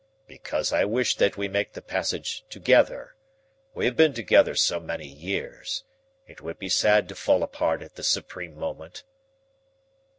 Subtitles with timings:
[0.25, 3.13] "Because I wish that we make the passage together.
[3.75, 5.83] We have been together so many years.
[6.25, 9.03] It would be sad to fall apart at the supreme moment."